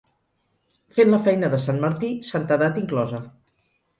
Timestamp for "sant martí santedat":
1.65-2.79